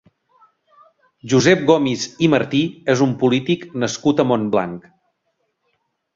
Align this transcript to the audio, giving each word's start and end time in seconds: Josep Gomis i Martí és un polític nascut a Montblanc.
Josep 1.33 1.61
Gomis 1.71 2.05
i 2.29 2.31
Martí 2.37 2.63
és 2.95 3.05
un 3.07 3.13
polític 3.25 3.69
nascut 3.85 4.25
a 4.25 4.27
Montblanc. 4.33 4.91